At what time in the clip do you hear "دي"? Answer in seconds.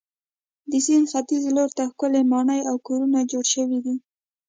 3.85-3.95